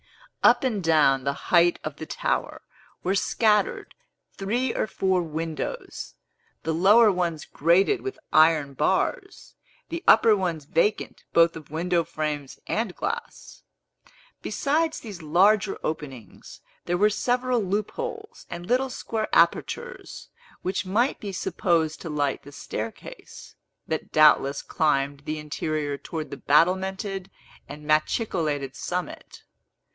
[0.41, 2.63] Up and down the height of the tower
[3.03, 3.93] were scattered
[4.33, 6.15] three or four windows,
[6.63, 9.53] the lower ones grated with iron bars,
[9.89, 13.61] the upper ones vacant both of window frames and glass.
[14.41, 20.29] Besides these larger openings, there were several loopholes and little square apertures,
[20.63, 23.55] which might be supposed to light the staircase,
[23.87, 27.29] that doubtless climbed the interior towards the battlemented
[27.69, 29.43] and machicolated summit.